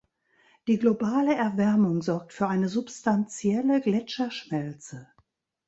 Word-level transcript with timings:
Die 0.67 0.79
globale 0.79 1.35
Erwärmung 1.35 2.01
sorgt 2.01 2.33
für 2.33 2.47
eine 2.47 2.69
substanzielle 2.69 3.81
Gletscherschmelze. 3.81 5.07